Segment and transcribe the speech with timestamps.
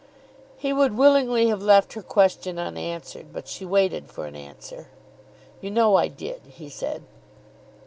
[0.57, 4.87] He would willingly have left her question unanswered, but she waited for an answer.
[5.61, 7.03] "You know I did," he said.